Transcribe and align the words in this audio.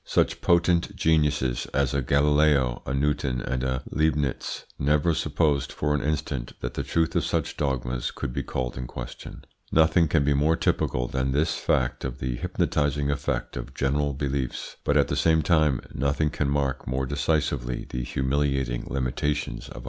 Such 0.03 0.41
potent 0.41 0.95
geniuses 0.95 1.67
as 1.75 1.93
a 1.93 2.01
Galileo, 2.01 2.81
a 2.87 2.93
Newton, 2.95 3.39
and 3.39 3.63
a 3.63 3.83
Leibnitz 3.91 4.65
never 4.79 5.13
supposed 5.13 5.71
for 5.71 5.93
an 5.93 6.01
instant 6.01 6.53
that 6.59 6.73
the 6.73 6.81
truth 6.81 7.15
of 7.15 7.23
such 7.23 7.55
dogmas 7.55 8.09
could 8.09 8.33
be 8.33 8.41
called 8.41 8.79
in 8.79 8.87
question. 8.87 9.45
Nothing 9.71 10.07
can 10.07 10.23
be 10.23 10.33
more 10.33 10.55
typical 10.55 11.07
than 11.07 11.33
this 11.33 11.53
fact 11.55 12.03
of 12.03 12.17
the 12.17 12.35
hypnotising 12.37 13.11
effect 13.11 13.55
of 13.55 13.75
general 13.75 14.13
beliefs, 14.15 14.75
but 14.83 14.97
at 14.97 15.07
the 15.07 15.15
same 15.15 15.43
time 15.43 15.79
nothing 15.93 16.31
can 16.31 16.49
mark 16.49 16.87
more 16.87 17.05
decisively 17.05 17.85
the 17.87 18.03
humiliating 18.03 18.85
limitations 18.89 19.65
of 19.67 19.69
our 19.69 19.69
intelligence. 19.73 19.79